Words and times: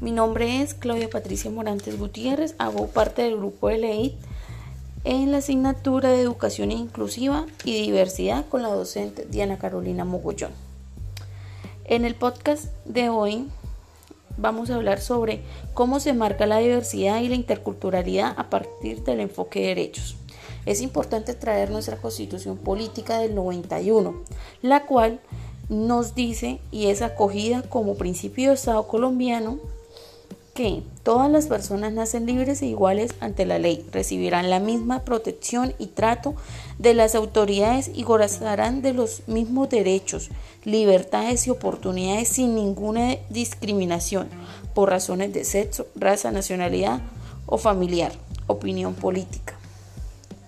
Mi 0.00 0.12
nombre 0.12 0.62
es 0.62 0.74
Claudia 0.74 1.10
Patricia 1.10 1.50
Morantes 1.50 1.98
Gutiérrez, 1.98 2.54
hago 2.58 2.86
parte 2.86 3.22
del 3.22 3.36
grupo 3.36 3.66
de 3.66 3.78
LEID 3.78 4.12
en 5.02 5.32
la 5.32 5.38
asignatura 5.38 6.10
de 6.10 6.20
Educación 6.20 6.70
Inclusiva 6.70 7.46
y 7.64 7.82
Diversidad 7.82 8.46
con 8.48 8.62
la 8.62 8.68
docente 8.68 9.26
Diana 9.28 9.58
Carolina 9.58 10.04
Mogollón. 10.04 10.52
En 11.84 12.04
el 12.04 12.14
podcast 12.14 12.66
de 12.84 13.08
hoy 13.08 13.48
vamos 14.36 14.70
a 14.70 14.76
hablar 14.76 15.00
sobre 15.00 15.40
cómo 15.74 15.98
se 15.98 16.12
marca 16.12 16.46
la 16.46 16.58
diversidad 16.58 17.20
y 17.20 17.28
la 17.28 17.34
interculturalidad 17.34 18.34
a 18.36 18.50
partir 18.50 19.02
del 19.02 19.18
enfoque 19.18 19.62
de 19.62 19.66
derechos. 19.66 20.14
Es 20.64 20.80
importante 20.80 21.34
traer 21.34 21.72
nuestra 21.72 21.96
constitución 21.96 22.56
política 22.56 23.18
del 23.18 23.34
91, 23.34 24.14
la 24.62 24.86
cual 24.86 25.18
nos 25.68 26.14
dice 26.14 26.60
y 26.70 26.86
es 26.86 27.02
acogida 27.02 27.62
como 27.62 27.96
principio 27.96 28.50
de 28.50 28.54
Estado 28.54 28.86
colombiano 28.86 29.58
que 30.58 30.82
todas 31.04 31.30
las 31.30 31.46
personas 31.46 31.92
nacen 31.92 32.26
libres 32.26 32.62
e 32.62 32.66
iguales 32.66 33.14
ante 33.20 33.46
la 33.46 33.60
ley, 33.60 33.86
recibirán 33.92 34.50
la 34.50 34.58
misma 34.58 35.04
protección 35.04 35.72
y 35.78 35.86
trato 35.86 36.34
de 36.80 36.94
las 36.94 37.14
autoridades 37.14 37.92
y 37.94 38.02
gozarán 38.02 38.82
de 38.82 38.92
los 38.92 39.22
mismos 39.28 39.68
derechos, 39.68 40.30
libertades 40.64 41.46
y 41.46 41.50
oportunidades 41.50 42.30
sin 42.30 42.56
ninguna 42.56 43.18
discriminación 43.30 44.28
por 44.74 44.90
razones 44.90 45.32
de 45.32 45.44
sexo, 45.44 45.86
raza, 45.94 46.32
nacionalidad 46.32 47.02
o 47.46 47.56
familiar, 47.56 48.10
opinión 48.48 48.94
política. 48.94 49.56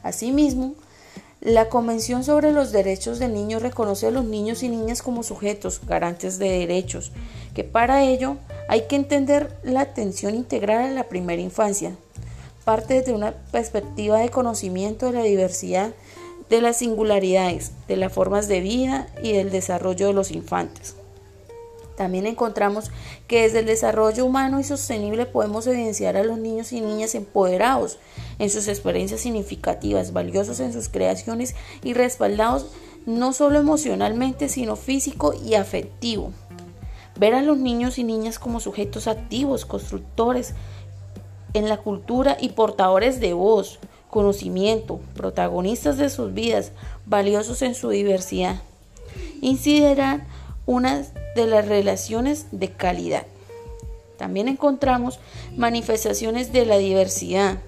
Asimismo, 0.02 0.74
la 1.40 1.70
Convención 1.70 2.22
sobre 2.22 2.52
los 2.52 2.70
Derechos 2.70 3.18
del 3.18 3.32
Niño 3.32 3.60
reconoce 3.60 4.06
a 4.06 4.10
los 4.10 4.26
niños 4.26 4.62
y 4.62 4.68
niñas 4.68 5.00
como 5.00 5.22
sujetos 5.22 5.80
garantes 5.86 6.38
de 6.38 6.50
derechos, 6.50 7.12
que 7.54 7.64
para 7.64 8.04
ello 8.04 8.36
hay 8.68 8.82
que 8.82 8.96
entender 8.96 9.56
la 9.62 9.80
atención 9.80 10.34
integral 10.34 10.84
a 10.84 10.90
la 10.90 11.09
primera 11.09 11.40
infancia. 11.40 11.96
Parte 12.65 12.95
desde 12.95 13.15
una 13.15 13.32
perspectiva 13.52 14.18
de 14.18 14.28
conocimiento 14.28 15.06
de 15.06 15.12
la 15.12 15.23
diversidad, 15.23 15.95
de 16.50 16.60
las 16.60 16.76
singularidades, 16.76 17.72
de 17.88 17.96
las 17.96 18.12
formas 18.12 18.46
de 18.46 18.60
vida 18.60 19.09
y 19.22 19.32
del 19.32 19.50
desarrollo 19.50 20.09
de 20.09 20.12
los 20.12 20.32
infantes. 20.32 20.95
También 22.01 22.24
encontramos 22.24 22.90
que 23.26 23.43
desde 23.43 23.59
el 23.59 23.66
desarrollo 23.66 24.24
humano 24.24 24.59
y 24.59 24.65
sostenible 24.65 25.26
podemos 25.26 25.66
evidenciar 25.66 26.16
a 26.16 26.24
los 26.24 26.38
niños 26.38 26.73
y 26.73 26.80
niñas 26.80 27.15
empoderados 27.15 27.98
en 28.38 28.48
sus 28.48 28.68
experiencias 28.68 29.20
significativas, 29.20 30.15
valiosos 30.15 30.60
en 30.60 30.73
sus 30.73 30.88
creaciones 30.88 31.54
y 31.84 31.93
respaldados 31.93 32.68
no 33.04 33.34
solo 33.34 33.59
emocionalmente, 33.59 34.48
sino 34.48 34.76
físico 34.76 35.34
y 35.45 35.56
afectivo. 35.56 36.32
Ver 37.18 37.34
a 37.34 37.43
los 37.43 37.59
niños 37.59 37.98
y 37.98 38.04
niñas 38.04 38.38
como 38.38 38.60
sujetos 38.60 39.06
activos, 39.06 39.66
constructores 39.66 40.54
en 41.52 41.68
la 41.68 41.76
cultura 41.76 42.38
y 42.40 42.48
portadores 42.48 43.21
de 43.21 43.34
voz, 43.34 43.78
conocimiento, 44.09 45.01
protagonistas 45.15 45.98
de 45.98 46.09
sus 46.09 46.32
vidas, 46.32 46.73
valiosos 47.04 47.60
en 47.60 47.74
su 47.74 47.90
diversidad. 47.90 48.62
Incidirán 49.43 50.26
unas 50.65 51.12
de 51.34 51.46
las 51.46 51.66
relaciones 51.66 52.46
de 52.52 52.70
calidad. 52.70 53.26
También 54.16 54.48
encontramos 54.48 55.18
manifestaciones 55.56 56.52
de 56.52 56.66
la 56.66 56.78
diversidad, 56.78 57.59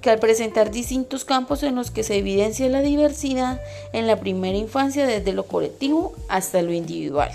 que 0.00 0.10
al 0.10 0.18
presentar 0.18 0.70
distintos 0.70 1.24
campos 1.24 1.62
en 1.62 1.74
los 1.74 1.90
que 1.90 2.02
se 2.02 2.16
evidencia 2.16 2.68
la 2.68 2.82
diversidad 2.82 3.60
en 3.92 4.06
la 4.06 4.20
primera 4.20 4.56
infancia 4.56 5.06
desde 5.06 5.32
lo 5.32 5.44
colectivo 5.44 6.14
hasta 6.28 6.62
lo 6.62 6.72
individual. 6.72 7.30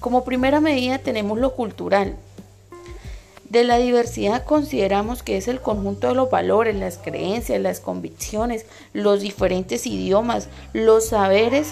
Como 0.00 0.24
primera 0.24 0.60
medida 0.60 0.98
tenemos 0.98 1.38
lo 1.38 1.54
cultural. 1.54 2.16
De 3.48 3.64
la 3.64 3.76
diversidad 3.76 4.44
consideramos 4.44 5.22
que 5.22 5.36
es 5.36 5.46
el 5.46 5.60
conjunto 5.60 6.08
de 6.08 6.14
los 6.14 6.30
valores, 6.30 6.74
las 6.74 6.96
creencias, 6.96 7.60
las 7.60 7.80
convicciones, 7.80 8.64
los 8.94 9.20
diferentes 9.20 9.86
idiomas, 9.86 10.48
los 10.72 11.08
saberes 11.08 11.68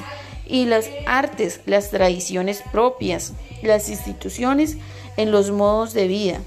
y 0.50 0.66
las 0.66 0.90
artes, 1.06 1.60
las 1.66 1.90
tradiciones 1.90 2.62
propias, 2.72 3.32
las 3.62 3.88
instituciones 3.88 4.76
en 5.16 5.30
los 5.30 5.50
modos 5.50 5.94
de 5.94 6.08
vida, 6.08 6.40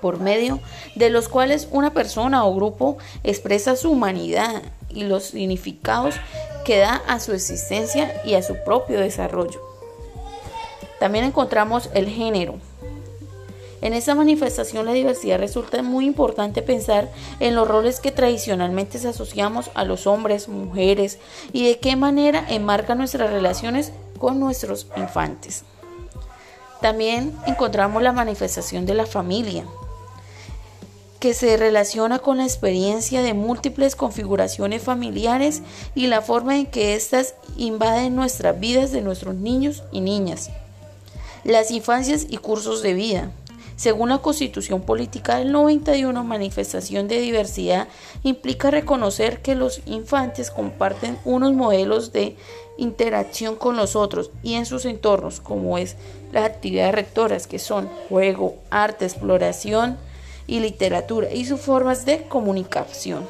por 0.00 0.20
medio 0.20 0.60
de 0.96 1.10
los 1.10 1.28
cuales 1.28 1.68
una 1.70 1.92
persona 1.92 2.44
o 2.44 2.54
grupo 2.54 2.98
expresa 3.22 3.76
su 3.76 3.90
humanidad 3.92 4.62
y 4.90 5.04
los 5.04 5.24
significados 5.24 6.16
que 6.64 6.78
da 6.78 7.02
a 7.06 7.20
su 7.20 7.32
existencia 7.32 8.20
y 8.24 8.34
a 8.34 8.42
su 8.42 8.56
propio 8.64 9.00
desarrollo. 9.00 9.60
También 10.98 11.24
encontramos 11.24 11.88
el 11.94 12.08
género, 12.08 12.56
en 13.86 13.94
esa 13.94 14.16
manifestación 14.16 14.84
la 14.84 14.92
diversidad 14.92 15.38
resulta 15.38 15.80
muy 15.80 16.06
importante 16.06 16.60
pensar 16.60 17.08
en 17.38 17.54
los 17.54 17.68
roles 17.68 18.00
que 18.00 18.10
tradicionalmente 18.10 18.98
se 18.98 19.08
asociamos 19.08 19.70
a 19.74 19.84
los 19.84 20.08
hombres, 20.08 20.48
mujeres 20.48 21.18
y 21.52 21.66
de 21.66 21.78
qué 21.78 21.94
manera 21.94 22.44
enmarca 22.48 22.96
nuestras 22.96 23.30
relaciones 23.30 23.92
con 24.18 24.40
nuestros 24.40 24.88
infantes. 24.96 25.62
También 26.80 27.32
encontramos 27.46 28.02
la 28.02 28.12
manifestación 28.12 28.86
de 28.86 28.94
la 28.94 29.06
familia, 29.06 29.64
que 31.20 31.32
se 31.32 31.56
relaciona 31.56 32.18
con 32.18 32.38
la 32.38 32.44
experiencia 32.44 33.22
de 33.22 33.34
múltiples 33.34 33.94
configuraciones 33.94 34.82
familiares 34.82 35.62
y 35.94 36.08
la 36.08 36.22
forma 36.22 36.56
en 36.56 36.66
que 36.66 36.94
éstas 36.94 37.34
invaden 37.56 38.16
nuestras 38.16 38.58
vidas 38.58 38.90
de 38.90 39.00
nuestros 39.00 39.36
niños 39.36 39.84
y 39.92 40.00
niñas. 40.00 40.50
Las 41.44 41.70
infancias 41.70 42.26
y 42.28 42.36
cursos 42.38 42.82
de 42.82 42.94
vida. 42.94 43.30
Según 43.76 44.08
la 44.08 44.18
Constitución 44.18 44.80
Política 44.80 45.36
del 45.36 45.52
91, 45.52 46.24
manifestación 46.24 47.08
de 47.08 47.20
diversidad 47.20 47.88
implica 48.22 48.70
reconocer 48.70 49.42
que 49.42 49.54
los 49.54 49.82
infantes 49.84 50.50
comparten 50.50 51.18
unos 51.26 51.52
modelos 51.52 52.10
de 52.10 52.36
interacción 52.78 53.54
con 53.54 53.76
los 53.76 53.94
otros 53.94 54.30
y 54.42 54.54
en 54.54 54.64
sus 54.64 54.86
entornos, 54.86 55.40
como 55.40 55.76
es 55.76 55.96
las 56.32 56.44
actividades 56.44 56.94
rectoras, 56.94 57.46
que 57.46 57.58
son 57.58 57.88
juego, 58.08 58.56
arte, 58.70 59.04
exploración 59.04 59.98
y 60.46 60.60
literatura, 60.60 61.30
y 61.32 61.44
sus 61.44 61.60
formas 61.60 62.06
de 62.06 62.22
comunicación. 62.22 63.26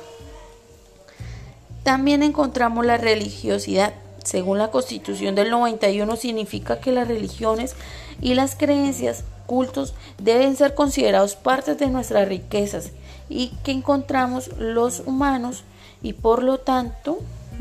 También 1.82 2.22
encontramos 2.22 2.86
la 2.86 2.98
religiosidad. 2.98 3.94
Según 4.26 4.59
la 4.59 4.72
Constitución 4.72 5.37
del 5.37 5.50
91, 5.50 6.16
significa 6.16 6.81
que 6.81 6.91
las 6.91 7.06
religiones 7.06 7.76
y 8.20 8.34
las 8.34 8.56
creencias 8.56 9.22
cultos 9.47 9.94
deben 10.19 10.56
ser 10.56 10.75
considerados 10.75 11.37
partes 11.37 11.78
de 11.78 11.87
nuestras 11.87 12.26
riquezas 12.26 12.91
y 13.28 13.53
que 13.62 13.70
encontramos 13.70 14.50
los 14.59 14.98
humanos 15.06 15.62
y 16.03 16.12
por 16.12 16.42
lo 16.42 16.59
tanto 16.59 17.19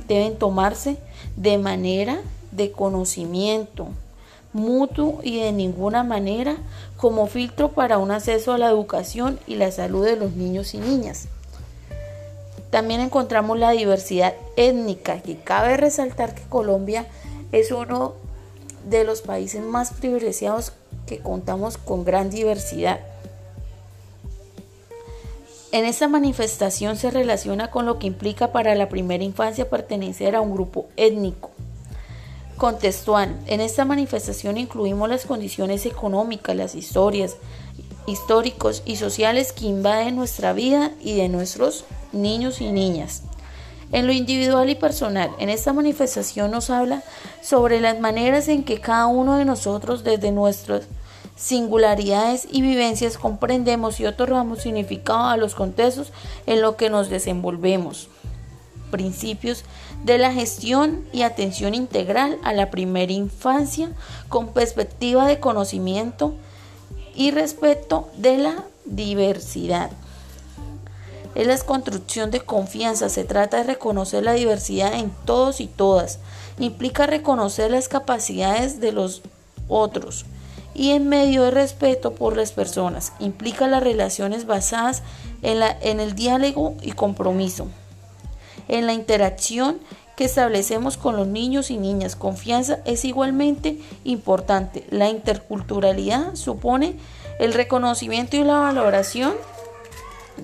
deben 0.07 0.39
tomarse 0.39 0.97
de 1.35 1.59
manera 1.59 2.19
de 2.51 2.71
conocimiento 2.71 3.89
mutuo 4.51 5.19
y 5.21 5.41
de 5.41 5.51
ninguna 5.51 6.03
manera 6.03 6.57
como 6.97 7.27
filtro 7.27 7.73
para 7.73 7.99
un 7.99 8.09
acceso 8.09 8.53
a 8.53 8.57
la 8.57 8.69
educación 8.69 9.39
y 9.45 9.57
la 9.57 9.71
salud 9.71 10.03
de 10.03 10.15
los 10.15 10.31
niños 10.31 10.73
y 10.73 10.79
niñas. 10.79 11.27
También 12.75 12.99
encontramos 12.99 13.57
la 13.57 13.71
diversidad 13.71 14.33
étnica, 14.57 15.21
que 15.21 15.37
cabe 15.37 15.77
resaltar 15.77 16.35
que 16.35 16.41
Colombia 16.41 17.07
es 17.53 17.71
uno 17.71 18.15
de 18.83 19.05
los 19.05 19.21
países 19.21 19.63
más 19.63 19.93
privilegiados 19.93 20.73
que 21.07 21.19
contamos 21.19 21.77
con 21.77 22.03
gran 22.03 22.29
diversidad. 22.29 22.99
En 25.71 25.85
esta 25.85 26.09
manifestación 26.09 26.97
se 26.97 27.11
relaciona 27.11 27.71
con 27.71 27.85
lo 27.85 27.97
que 27.97 28.07
implica 28.07 28.51
para 28.51 28.75
la 28.75 28.89
primera 28.89 29.23
infancia 29.23 29.69
pertenecer 29.69 30.35
a 30.35 30.41
un 30.41 30.51
grupo 30.51 30.87
étnico. 30.97 31.51
Contextual. 32.57 33.39
En 33.47 33.61
esta 33.61 33.85
manifestación 33.85 34.57
incluimos 34.57 35.07
las 35.07 35.25
condiciones 35.25 35.85
económicas, 35.85 36.57
las 36.57 36.75
historias, 36.75 37.37
históricos 38.07 38.83
y 38.85 38.97
sociales 38.97 39.53
que 39.53 39.65
invaden 39.65 40.15
nuestra 40.15 40.53
vida 40.53 40.91
y 41.01 41.15
de 41.15 41.29
nuestros 41.29 41.85
niños 42.11 42.61
y 42.61 42.71
niñas. 42.71 43.23
En 43.91 44.07
lo 44.07 44.13
individual 44.13 44.69
y 44.69 44.75
personal, 44.75 45.31
en 45.39 45.49
esta 45.49 45.71
manifestación 45.73 46.51
nos 46.51 46.69
habla 46.69 47.03
sobre 47.41 47.79
las 47.79 47.99
maneras 47.99 48.47
en 48.47 48.63
que 48.63 48.81
cada 48.81 49.07
uno 49.07 49.37
de 49.37 49.45
nosotros 49.45 50.03
desde 50.03 50.31
nuestras 50.31 50.83
singularidades 51.35 52.47
y 52.51 52.61
vivencias 52.61 53.17
comprendemos 53.17 53.99
y 53.99 54.05
otorgamos 54.05 54.59
significado 54.59 55.25
a 55.25 55.37
los 55.37 55.53
contextos 55.53 56.11
en 56.45 56.61
los 56.61 56.75
que 56.75 56.89
nos 56.89 57.09
desenvolvemos. 57.09 58.09
Principios 58.89 59.63
de 60.03 60.17
la 60.17 60.31
gestión 60.31 61.05
y 61.11 61.23
atención 61.23 61.73
integral 61.73 62.37
a 62.43 62.53
la 62.53 62.71
primera 62.71 63.11
infancia 63.11 63.91
con 64.29 64.49
perspectiva 64.49 65.25
de 65.27 65.39
conocimiento 65.39 66.33
y 67.15 67.31
respeto 67.31 68.09
de 68.17 68.37
la 68.37 68.63
diversidad 68.85 69.91
es 71.35 71.47
la 71.47 71.57
construcción 71.59 72.31
de 72.31 72.39
confianza. 72.39 73.09
Se 73.09 73.25
trata 73.25 73.57
de 73.57 73.63
reconocer 73.63 74.23
la 74.23 74.33
diversidad 74.33 74.93
en 74.93 75.11
todos 75.25 75.59
y 75.59 75.67
todas. 75.67 76.19
Implica 76.57 77.05
reconocer 77.05 77.69
las 77.69 77.89
capacidades 77.89 78.79
de 78.79 78.93
los 78.93 79.21
otros 79.67 80.25
y 80.73 80.91
en 80.91 81.07
medio 81.07 81.43
de 81.43 81.51
respeto 81.51 82.13
por 82.15 82.35
las 82.37 82.53
personas. 82.53 83.11
Implica 83.19 83.67
las 83.67 83.83
relaciones 83.83 84.45
basadas 84.45 85.03
en, 85.41 85.59
la, 85.59 85.77
en 85.81 85.99
el 85.99 86.15
diálogo 86.15 86.75
y 86.81 86.93
compromiso, 86.93 87.67
en 88.69 88.85
la 88.85 88.93
interacción 88.93 89.79
que 90.15 90.25
establecemos 90.25 90.97
con 90.97 91.17
los 91.17 91.27
niños 91.27 91.71
y 91.71 91.77
niñas. 91.77 92.15
Confianza 92.15 92.79
es 92.85 93.05
igualmente 93.05 93.79
importante. 94.03 94.85
La 94.89 95.09
interculturalidad 95.09 96.35
supone 96.35 96.95
el 97.39 97.53
reconocimiento 97.53 98.37
y 98.37 98.43
la 98.43 98.59
valoración 98.59 99.33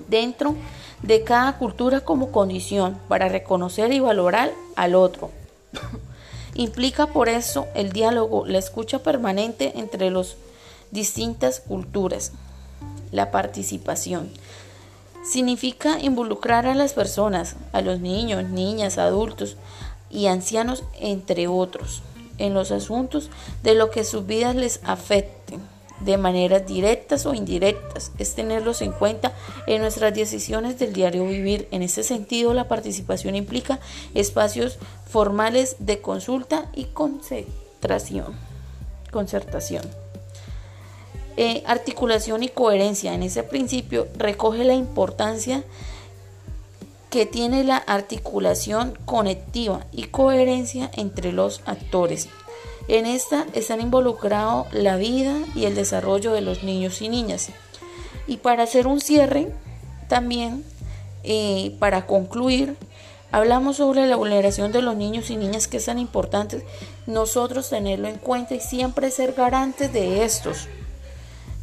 dentro 0.08 0.54
de 1.02 1.24
cada 1.24 1.58
cultura 1.58 2.00
como 2.00 2.30
condición 2.30 2.98
para 3.08 3.28
reconocer 3.28 3.92
y 3.92 4.00
valorar 4.00 4.52
al 4.76 4.94
otro. 4.94 5.30
Implica 6.54 7.06
por 7.06 7.28
eso 7.28 7.66
el 7.74 7.92
diálogo, 7.92 8.46
la 8.46 8.58
escucha 8.58 9.02
permanente 9.02 9.78
entre 9.78 10.10
las 10.10 10.36
distintas 10.90 11.60
culturas, 11.60 12.32
la 13.10 13.30
participación. 13.30 14.30
Significa 15.22 16.00
involucrar 16.00 16.66
a 16.66 16.74
las 16.74 16.94
personas, 16.94 17.56
a 17.72 17.80
los 17.80 18.00
niños, 18.00 18.44
niñas, 18.50 18.98
adultos 18.98 19.56
y 20.10 20.26
ancianos, 20.26 20.84
entre 20.98 21.46
otros, 21.46 22.02
en 22.38 22.54
los 22.54 22.72
asuntos 22.72 23.30
de 23.62 23.74
lo 23.74 23.90
que 23.90 24.04
sus 24.04 24.26
vidas 24.26 24.56
les 24.56 24.80
afecten 24.84 25.60
de 26.00 26.16
maneras 26.18 26.66
directas 26.66 27.26
o 27.26 27.34
indirectas, 27.34 28.10
es 28.18 28.34
tenerlos 28.34 28.82
en 28.82 28.90
cuenta 28.90 29.32
en 29.68 29.82
nuestras 29.82 30.12
decisiones 30.12 30.78
del 30.78 30.92
diario 30.92 31.24
vivir. 31.24 31.68
En 31.70 31.82
ese 31.82 32.02
sentido, 32.02 32.54
la 32.54 32.66
participación 32.66 33.36
implica 33.36 33.78
espacios 34.14 34.78
formales 35.06 35.76
de 35.78 36.00
consulta 36.00 36.68
y 36.74 36.86
concentración, 36.86 38.34
concertación. 39.12 40.01
Eh, 41.36 41.62
articulación 41.66 42.42
y 42.42 42.48
coherencia. 42.48 43.14
En 43.14 43.22
ese 43.22 43.42
principio 43.42 44.06
recoge 44.16 44.64
la 44.64 44.74
importancia 44.74 45.64
que 47.08 47.24
tiene 47.24 47.64
la 47.64 47.78
articulación 47.78 48.98
conectiva 49.06 49.86
y 49.92 50.04
coherencia 50.04 50.90
entre 50.94 51.32
los 51.32 51.62
actores. 51.64 52.28
En 52.88 53.06
esta 53.06 53.46
están 53.54 53.80
involucrados 53.80 54.66
la 54.72 54.96
vida 54.96 55.38
y 55.54 55.64
el 55.64 55.74
desarrollo 55.74 56.32
de 56.32 56.42
los 56.42 56.64
niños 56.64 57.00
y 57.00 57.08
niñas. 57.08 57.48
Y 58.26 58.38
para 58.38 58.64
hacer 58.64 58.86
un 58.86 59.00
cierre, 59.00 59.52
también 60.08 60.64
eh, 61.22 61.76
para 61.78 62.06
concluir, 62.06 62.76
hablamos 63.30 63.76
sobre 63.76 64.06
la 64.06 64.16
vulneración 64.16 64.70
de 64.70 64.82
los 64.82 64.96
niños 64.96 65.30
y 65.30 65.36
niñas 65.36 65.66
que 65.66 65.78
es 65.78 65.86
tan 65.86 65.98
importante 65.98 66.62
nosotros 67.06 67.70
tenerlo 67.70 68.08
en 68.08 68.18
cuenta 68.18 68.54
y 68.54 68.60
siempre 68.60 69.10
ser 69.10 69.32
garantes 69.32 69.92
de 69.92 70.24
estos 70.24 70.68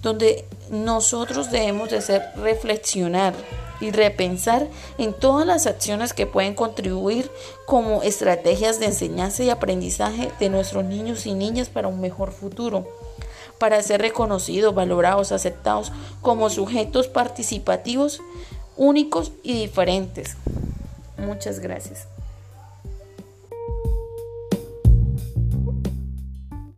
donde 0.01 0.45
nosotros 0.69 1.51
debemos 1.51 1.89
de 1.89 1.97
hacer 1.97 2.23
reflexionar 2.35 3.33
y 3.81 3.91
repensar 3.91 4.67
en 4.97 5.13
todas 5.13 5.47
las 5.47 5.65
acciones 5.65 6.13
que 6.13 6.25
pueden 6.25 6.53
contribuir 6.53 7.31
como 7.65 8.03
estrategias 8.03 8.79
de 8.79 8.87
enseñanza 8.87 9.43
y 9.43 9.49
aprendizaje 9.49 10.31
de 10.39 10.49
nuestros 10.49 10.83
niños 10.85 11.25
y 11.25 11.33
niñas 11.33 11.69
para 11.69 11.87
un 11.87 12.01
mejor 12.01 12.31
futuro, 12.31 12.87
para 13.57 13.81
ser 13.81 14.01
reconocidos, 14.01 14.75
valorados, 14.75 15.31
aceptados 15.31 15.91
como 16.21 16.49
sujetos 16.49 17.07
participativos 17.07 18.21
únicos 18.75 19.31
y 19.43 19.53
diferentes. 19.53 20.35
Muchas 21.17 21.59
gracias. 21.59 22.07